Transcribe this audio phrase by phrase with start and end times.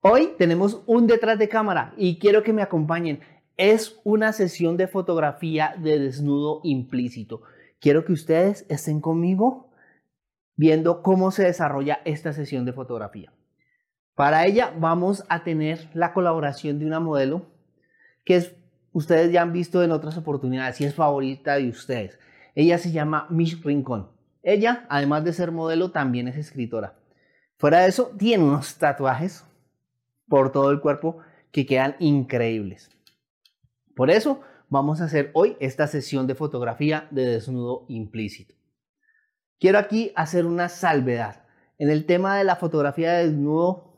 [0.00, 3.18] Hoy tenemos un detrás de cámara y quiero que me acompañen.
[3.56, 7.42] Es una sesión de fotografía de desnudo implícito.
[7.80, 9.72] Quiero que ustedes estén conmigo
[10.54, 13.32] viendo cómo se desarrolla esta sesión de fotografía.
[14.14, 17.46] Para ella vamos a tener la colaboración de una modelo
[18.24, 18.54] que es,
[18.92, 22.20] ustedes ya han visto en otras oportunidades y es favorita de ustedes.
[22.54, 24.12] Ella se llama Mish Rincón.
[24.44, 26.94] Ella, además de ser modelo, también es escritora.
[27.56, 29.44] Fuera de eso, tiene unos tatuajes
[30.28, 31.18] por todo el cuerpo
[31.50, 32.90] que quedan increíbles.
[33.94, 38.54] Por eso vamos a hacer hoy esta sesión de fotografía de desnudo implícito.
[39.58, 41.44] Quiero aquí hacer una salvedad.
[41.78, 43.96] En el tema de la fotografía de desnudo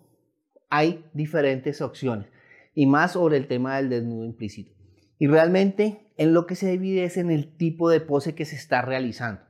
[0.71, 2.29] hay diferentes opciones
[2.74, 4.73] y más sobre el tema del desnudo implícito.
[5.19, 8.57] Y realmente en lo que se divide es en el tipo de pose que se
[8.57, 9.43] está realizando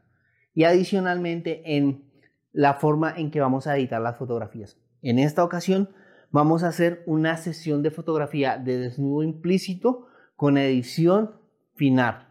[0.55, 2.11] y adicionalmente en
[2.53, 4.79] la forma en que vamos a editar las fotografías.
[5.03, 5.91] En esta ocasión
[6.31, 11.33] vamos a hacer una sesión de fotografía de desnudo implícito con edición
[11.75, 12.29] final.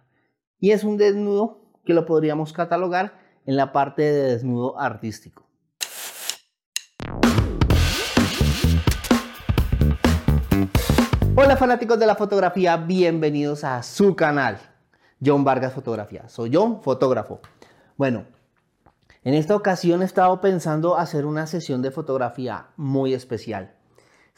[0.60, 5.46] Y es un desnudo que lo podríamos catalogar en la parte de desnudo artístico.
[11.36, 14.60] Hola fanáticos de la fotografía, bienvenidos a su canal,
[15.24, 16.28] John Vargas Fotografía.
[16.28, 17.40] Soy John, fotógrafo.
[17.96, 18.26] Bueno,
[19.24, 23.79] en esta ocasión he estado pensando hacer una sesión de fotografía muy especial.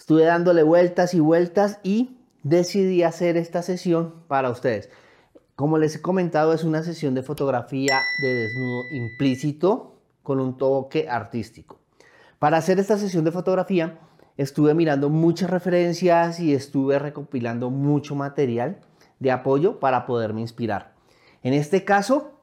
[0.02, 4.89] Estuve dándole vueltas y vueltas y decidí hacer esta sesión para ustedes.
[5.55, 11.08] Como les he comentado, es una sesión de fotografía de desnudo implícito con un toque
[11.08, 11.77] artístico.
[12.39, 13.99] Para hacer esta sesión de fotografía
[14.38, 18.80] estuve mirando muchas referencias y estuve recopilando mucho material
[19.19, 20.95] de apoyo para poderme inspirar.
[21.43, 22.41] En este caso,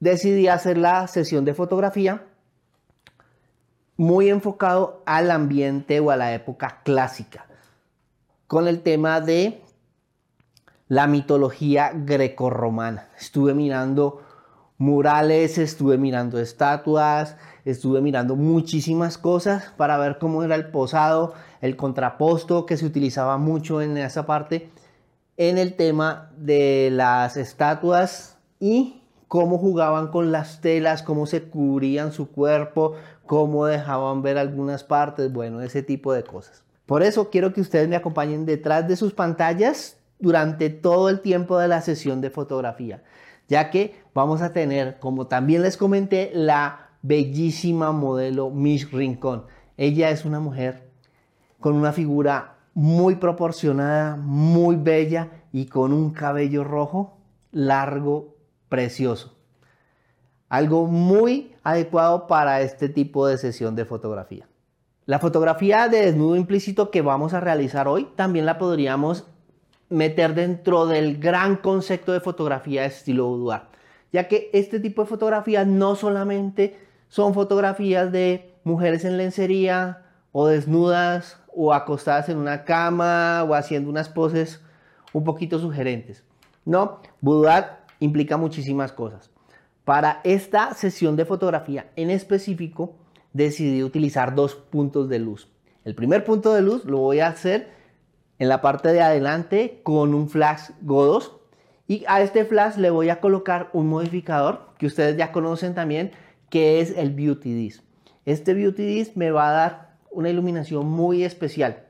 [0.00, 2.26] decidí hacer la sesión de fotografía
[3.96, 7.46] muy enfocado al ambiente o a la época clásica,
[8.46, 9.62] con el tema de
[10.88, 13.08] la mitología grecorromana.
[13.18, 14.22] Estuve mirando
[14.78, 21.76] murales, estuve mirando estatuas, estuve mirando muchísimas cosas para ver cómo era el posado, el
[21.76, 24.70] contraposto que se utilizaba mucho en esa parte,
[25.36, 32.12] en el tema de las estatuas y cómo jugaban con las telas, cómo se cubrían
[32.12, 32.96] su cuerpo,
[33.32, 36.64] cómo dejaban ver algunas partes, bueno, ese tipo de cosas.
[36.84, 41.56] Por eso quiero que ustedes me acompañen detrás de sus pantallas durante todo el tiempo
[41.56, 43.02] de la sesión de fotografía,
[43.48, 49.46] ya que vamos a tener, como también les comenté, la bellísima modelo Miss Rincón.
[49.78, 50.90] Ella es una mujer
[51.58, 57.16] con una figura muy proporcionada, muy bella y con un cabello rojo
[57.50, 58.36] largo
[58.68, 59.38] precioso.
[60.52, 64.46] Algo muy adecuado para este tipo de sesión de fotografía.
[65.06, 69.26] La fotografía de desnudo implícito que vamos a realizar hoy también la podríamos
[69.88, 73.62] meter dentro del gran concepto de fotografía de estilo boudoir,
[74.12, 80.02] ya que este tipo de fotografías no solamente son fotografías de mujeres en lencería
[80.32, 84.60] o desnudas o acostadas en una cama o haciendo unas poses
[85.14, 86.24] un poquito sugerentes.
[86.66, 87.68] No, boudoir
[88.00, 89.32] implica muchísimas cosas.
[89.84, 92.94] Para esta sesión de fotografía en específico,
[93.32, 95.48] decidí utilizar dos puntos de luz.
[95.84, 97.70] El primer punto de luz lo voy a hacer
[98.38, 101.32] en la parte de adelante con un flash Godos
[101.88, 106.12] y a este flash le voy a colocar un modificador que ustedes ya conocen también
[106.48, 107.82] que es el Beauty Disc.
[108.24, 111.86] Este Beauty Disc me va a dar una iluminación muy especial.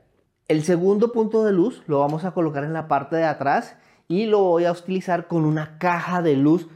[0.48, 3.76] El segundo punto de luz lo vamos a colocar en la parte de atrás
[4.08, 6.68] y lo voy a utilizar con una caja de luz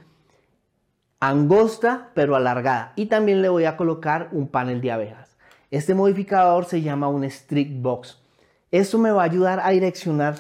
[1.28, 5.36] angosta pero alargada y también le voy a colocar un panel de abejas.
[5.70, 8.22] Este modificador se llama un Strict Box.
[8.70, 10.36] Esto me va a ayudar a direccionar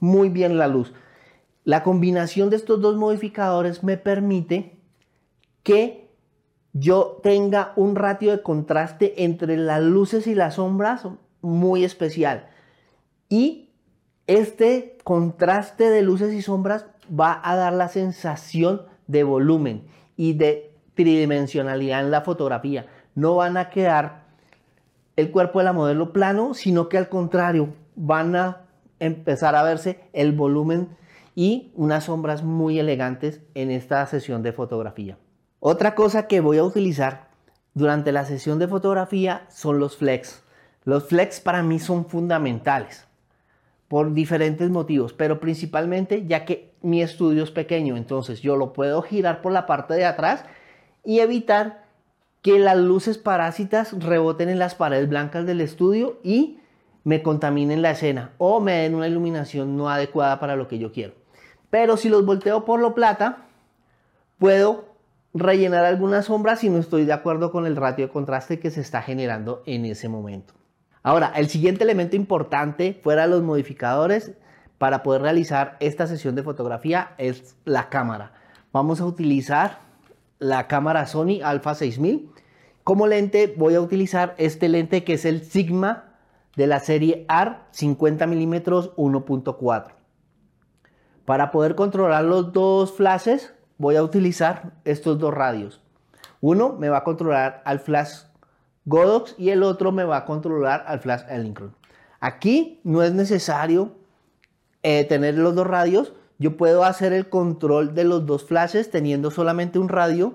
[0.00, 0.92] muy bien la luz.
[1.64, 4.78] La combinación de estos dos modificadores me permite
[5.62, 6.10] que
[6.72, 11.06] yo tenga un ratio de contraste entre las luces y las sombras
[11.42, 12.48] muy especial.
[13.28, 13.70] Y
[14.26, 19.86] este contraste de luces y sombras va a dar la sensación de volumen
[20.16, 22.86] y de tridimensionalidad en la fotografía.
[23.14, 24.22] No van a quedar
[25.16, 28.62] el cuerpo de la modelo plano, sino que al contrario, van a
[28.98, 30.88] empezar a verse el volumen
[31.34, 35.18] y unas sombras muy elegantes en esta sesión de fotografía.
[35.60, 37.28] Otra cosa que voy a utilizar
[37.74, 40.42] durante la sesión de fotografía son los flex.
[40.84, 43.06] Los flex para mí son fundamentales
[43.88, 49.02] por diferentes motivos, pero principalmente ya que mi estudio es pequeño, entonces yo lo puedo
[49.02, 50.44] girar por la parte de atrás
[51.04, 51.84] y evitar
[52.42, 56.58] que las luces parásitas reboten en las paredes blancas del estudio y
[57.04, 60.92] me contaminen la escena o me den una iluminación no adecuada para lo que yo
[60.92, 61.14] quiero.
[61.70, 63.46] Pero si los volteo por lo plata,
[64.38, 64.92] puedo
[65.34, 68.80] rellenar algunas sombras si no estoy de acuerdo con el ratio de contraste que se
[68.80, 70.54] está generando en ese momento.
[71.02, 74.32] Ahora, el siguiente elemento importante fuera de los modificadores
[74.82, 78.32] para poder realizar esta sesión de fotografía es la cámara.
[78.72, 79.78] Vamos a utilizar
[80.40, 82.32] la cámara Sony Alpha 6000.
[82.82, 86.16] Como lente voy a utilizar este lente que es el Sigma
[86.56, 89.92] de la serie AR 50 mm 1.4.
[91.26, 95.80] Para poder controlar los dos flashes voy a utilizar estos dos radios.
[96.40, 98.24] Uno me va a controlar al flash
[98.86, 101.76] Godox y el otro me va a controlar al flash Elinchron.
[102.18, 104.01] Aquí no es necesario
[104.82, 106.12] eh, tener los dos radios.
[106.38, 110.34] Yo puedo hacer el control de los dos flashes teniendo solamente un radio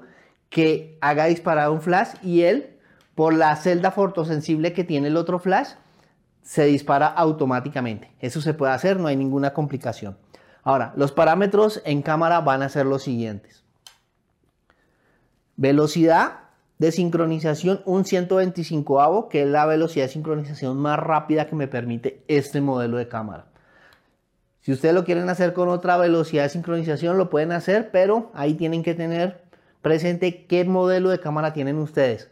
[0.49, 2.77] que haga disparar un flash y él,
[3.15, 5.71] por la celda fotosensible que tiene el otro flash,
[6.41, 8.11] se dispara automáticamente.
[8.19, 10.17] Eso se puede hacer, no hay ninguna complicación.
[10.63, 13.65] Ahora, los parámetros en cámara van a ser los siguientes.
[15.57, 16.39] Velocidad
[16.77, 22.23] de sincronización, un 125avo, que es la velocidad de sincronización más rápida que me permite
[22.27, 23.47] este modelo de cámara.
[24.67, 28.53] Si ustedes lo quieren hacer con otra velocidad de sincronización, lo pueden hacer, pero ahí
[28.55, 29.45] tienen que tener
[29.81, 32.29] presente qué modelo de cámara tienen ustedes.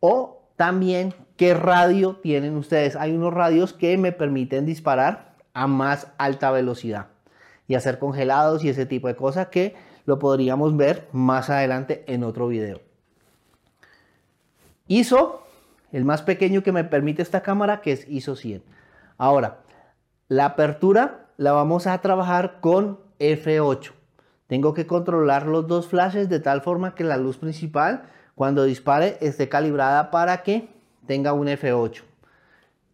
[0.00, 2.96] O también qué radio tienen ustedes.
[2.96, 7.10] Hay unos radios que me permiten disparar a más alta velocidad
[7.68, 12.24] y hacer congelados y ese tipo de cosas que lo podríamos ver más adelante en
[12.24, 12.80] otro video.
[14.88, 15.46] ISO,
[15.92, 18.64] el más pequeño que me permite esta cámara, que es ISO 100.
[19.16, 19.60] Ahora,
[20.26, 23.92] la apertura la vamos a trabajar con F8.
[24.46, 28.04] Tengo que controlar los dos flashes de tal forma que la luz principal
[28.34, 30.68] cuando dispare esté calibrada para que
[31.06, 32.02] tenga un F8.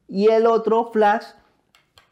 [0.08, 1.24] Y el otro flash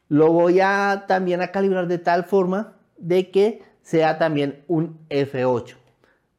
[0.08, 5.76] lo voy a también a calibrar de tal forma de que sea también un F8.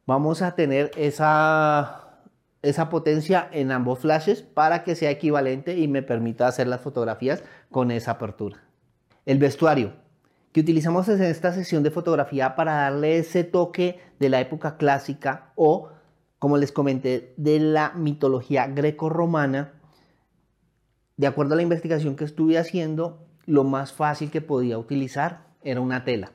[0.06, 2.18] Vamos a tener esa,
[2.62, 7.42] esa potencia en ambos flashes para que sea equivalente y me permita hacer las fotografías
[7.70, 8.60] con esa apertura.
[9.24, 10.02] El vestuario
[10.52, 15.52] que utilizamos en esta sesión de fotografía para darle ese toque de la época clásica
[15.56, 15.88] o,
[16.38, 19.72] como les comenté, de la mitología greco-romana.
[21.16, 25.80] De acuerdo a la investigación que estuve haciendo, lo más fácil que podía utilizar era
[25.80, 26.32] una tela.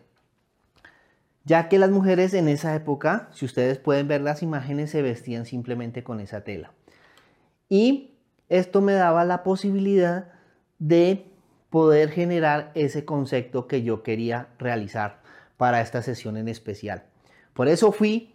[1.45, 5.45] Ya que las mujeres en esa época, si ustedes pueden ver las imágenes, se vestían
[5.45, 6.74] simplemente con esa tela.
[7.69, 8.16] Y
[8.50, 10.31] esto me daba la posibilidad
[10.80, 11.31] de
[11.69, 15.19] poder generar ese concepto que yo quería realizar
[15.57, 17.03] para esta sesión en especial.
[17.53, 18.33] Por eso fui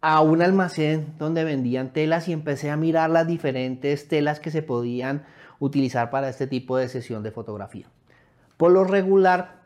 [0.00, 4.62] a un almacén donde vendían telas y empecé a mirar las diferentes telas que se
[4.62, 5.24] podían
[5.58, 7.86] utilizar para este tipo de sesión de fotografía.
[8.56, 9.62] Por lo regular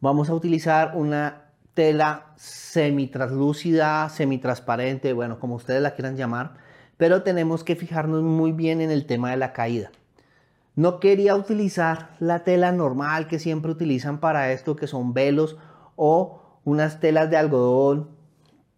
[0.00, 1.42] vamos a utilizar una
[1.74, 6.54] tela semi-translúcida, semi-transparente, bueno, como ustedes la quieran llamar,
[6.96, 9.92] pero tenemos que fijarnos muy bien en el tema de la caída.
[10.78, 15.56] No quería utilizar la tela normal que siempre utilizan para esto, que son velos
[15.96, 18.10] o unas telas de algodón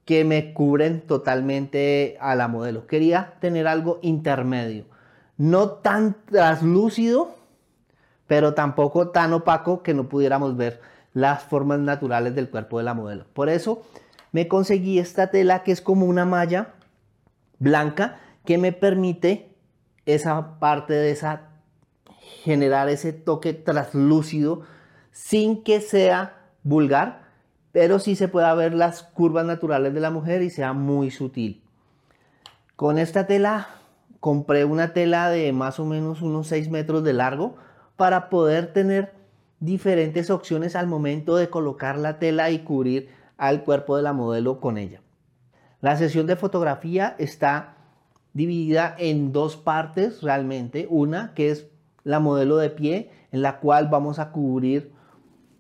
[0.06, 2.86] que me cubren totalmente a la modelo.
[2.86, 4.86] Quería tener algo intermedio,
[5.36, 7.34] no tan translúcido,
[8.26, 10.80] pero tampoco tan opaco que no pudiéramos ver
[11.12, 13.26] las formas naturales del cuerpo de la modelo.
[13.34, 13.82] Por eso
[14.32, 16.72] me conseguí esta tela que es como una malla
[17.58, 19.54] blanca que me permite
[20.06, 21.49] esa parte de esa
[22.42, 24.62] generar ese toque traslúcido
[25.12, 27.24] sin que sea vulgar,
[27.72, 31.62] pero sí se pueda ver las curvas naturales de la mujer y sea muy sutil.
[32.76, 33.68] Con esta tela
[34.20, 37.56] compré una tela de más o menos unos 6 metros de largo
[37.96, 39.12] para poder tener
[39.60, 44.60] diferentes opciones al momento de colocar la tela y cubrir al cuerpo de la modelo
[44.60, 45.02] con ella.
[45.80, 47.76] La sesión de fotografía está
[48.32, 50.86] dividida en dos partes realmente.
[50.90, 51.66] Una que es
[52.04, 54.92] la modelo de pie, en la cual vamos a cubrir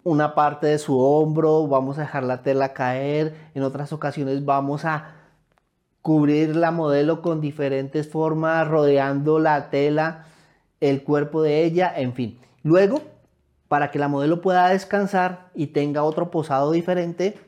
[0.02, 4.84] una parte de su hombro, vamos a dejar la tela caer, en otras ocasiones vamos
[4.84, 5.14] a
[6.02, 10.26] cubrir la modelo con diferentes formas, rodeando la tela,
[10.80, 12.38] el cuerpo de ella, en fin.
[12.62, 13.02] Luego,
[13.68, 17.38] para que la modelo pueda descansar y tenga otro posado diferente,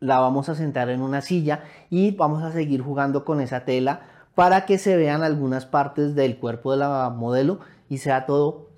[0.00, 4.00] la vamos a sentar en una silla y vamos a seguir jugando con esa tela
[4.34, 7.60] para que se vean algunas partes del cuerpo de la modelo
[7.92, 8.70] y sea todo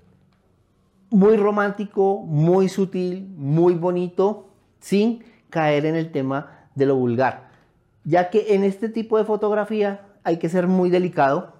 [1.09, 7.47] muy romántico, muy sutil, muy bonito, sin caer en el tema de lo vulgar.
[8.03, 11.53] Ya que en este tipo de fotografía hay que ser muy delicado,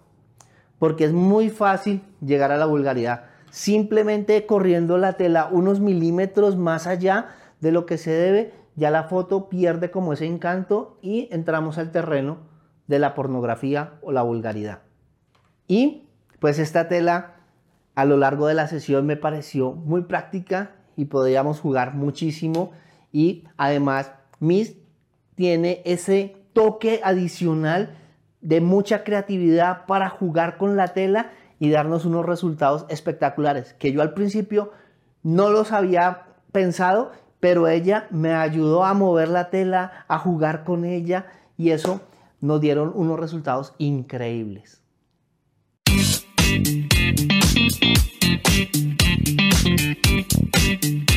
[0.80, 3.28] porque es muy fácil llegar a la vulgaridad.
[3.52, 7.30] Simplemente corriendo la tela unos milímetros más allá
[7.62, 11.94] de lo que se debe, ya la foto pierde como ese encanto y entramos al
[11.94, 12.40] terreno
[12.88, 14.80] de la pornografía o la vulgaridad.
[15.70, 16.10] Y
[16.42, 17.35] pues esta tela
[17.96, 22.72] a lo largo de la sesión me pareció muy práctica y podríamos jugar muchísimo
[23.12, 24.76] y además Miss
[25.36, 27.98] tiene ese toque adicional
[28.42, 34.02] de mucha creatividad para jugar con la tela y darnos unos resultados espectaculares que yo
[34.02, 34.72] al principio
[35.24, 40.86] no los había pensado, pero ella me ayudó a mover la tela, a jugar con
[40.86, 42.02] ella y eso
[42.42, 44.82] nos dieron unos resultados increíbles.
[47.68, 47.84] Thank
[51.10, 51.15] you.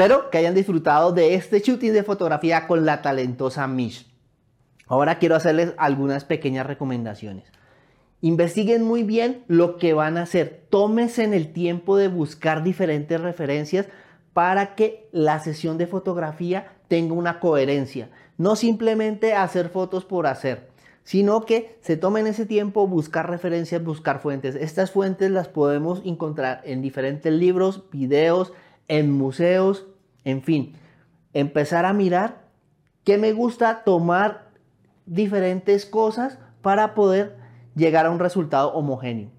[0.00, 4.10] Espero que hayan disfrutado de este shooting de fotografía con la talentosa Mish.
[4.86, 7.44] Ahora quiero hacerles algunas pequeñas recomendaciones.
[8.22, 10.64] Investiguen muy bien lo que van a hacer.
[10.70, 13.88] Tómense en el tiempo de buscar diferentes referencias
[14.32, 18.08] para que la sesión de fotografía tenga una coherencia.
[18.38, 20.70] No simplemente hacer fotos por hacer,
[21.04, 24.54] sino que se tomen ese tiempo, buscar referencias, buscar fuentes.
[24.54, 28.54] Estas fuentes las podemos encontrar en diferentes libros, videos,
[28.90, 29.86] en museos,
[30.24, 30.74] en fin,
[31.32, 32.48] empezar a mirar
[33.04, 34.50] qué me gusta tomar
[35.06, 37.36] diferentes cosas para poder
[37.74, 39.30] llegar a un resultado homogéneo.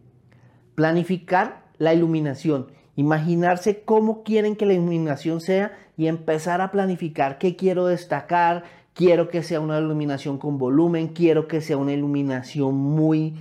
[0.76, 7.56] Planificar la iluminación, imaginarse cómo quieren que la iluminación sea y empezar a planificar qué
[7.56, 13.36] quiero destacar, quiero que sea una iluminación con volumen, quiero que sea una iluminación muy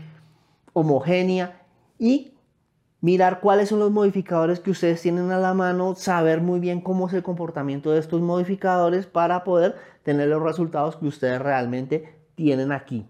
[0.73, 1.63] homogénea
[1.99, 2.33] y
[3.01, 7.09] mirar cuáles son los modificadores que ustedes tienen a la mano, saber muy bien cómo
[7.09, 12.73] es el comportamiento de estos modificadores para poder tener los resultados que ustedes realmente tienen
[12.73, 13.07] aquí.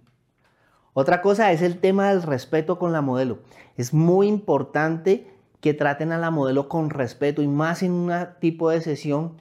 [0.93, 3.39] Otra cosa es el tema del respeto con la modelo.
[3.77, 5.31] Es muy importante
[5.61, 9.37] que traten a la modelo con respeto y más en un tipo de sesión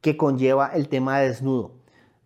[0.00, 1.72] que conlleva el tema de desnudo.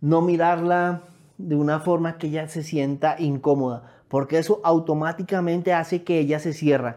[0.00, 1.02] No mirarla
[1.38, 6.52] de una forma que ella se sienta incómoda, porque eso automáticamente hace que ella se
[6.52, 6.96] cierre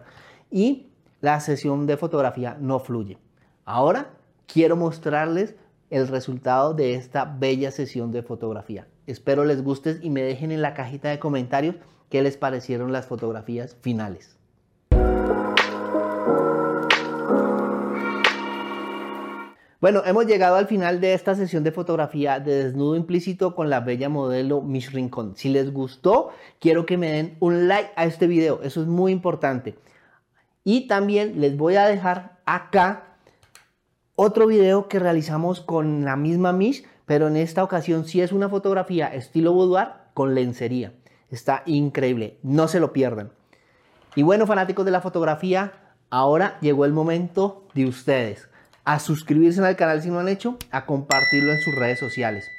[0.55, 0.88] y
[1.19, 3.17] la sesión de fotografía no fluye.
[3.65, 4.12] Ahora
[4.47, 5.53] quiero mostrarles
[5.89, 8.88] el resultado de esta bella sesión de fotografía.
[9.05, 11.75] Espero les guste y me dejen en la cajita de comentarios
[12.09, 14.38] qué les parecieron las fotografías finales.
[19.81, 23.81] Bueno, hemos llegado al final de esta sesión de fotografía de desnudo implícito con la
[23.81, 25.35] bella modelo Miss Rincón.
[25.35, 26.29] Si les gustó,
[26.62, 29.75] quiero que me den un like a este video, eso es muy importante.
[30.65, 33.03] Y también les voy a dejar acá
[34.15, 38.50] otro video que realizamos con la misma Mish, pero en esta ocasión sí es una
[38.50, 40.91] fotografía estilo boudoir con lencería.
[41.29, 43.31] Está increíble, no se lo pierdan.
[44.15, 45.74] Y bueno, fanáticos de la fotografía,
[46.10, 48.50] ahora llegó el momento de ustedes
[48.86, 52.50] a suscribirse al canal si no han hecho, a compartirlo en sus redes sociales.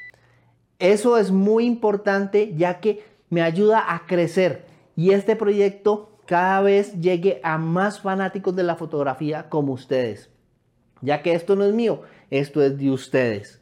[0.78, 7.00] Eso es muy importante ya que me ayuda a crecer y este proyecto cada vez
[7.00, 10.30] llegue a más fanáticos de la fotografía como ustedes.
[11.00, 13.60] Ya que esto no es mío, esto es de ustedes.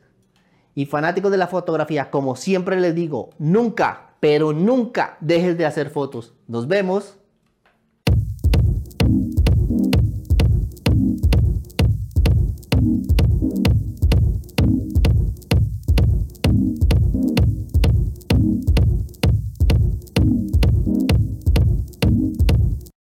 [0.75, 5.91] Y fanáticos de la fotografía, como siempre les digo, nunca, pero nunca dejes de hacer
[5.91, 6.35] fotos.
[6.49, 7.19] Nos vemos.